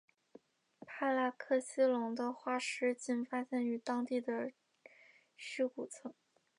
[0.87, 4.51] 帕拉克西龙的化石仅发现于当地的
[5.37, 6.11] 尸骨层。